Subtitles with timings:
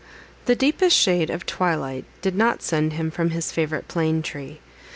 [0.45, 4.59] The deepest shade of twilight did not send him from his favourite plane tree.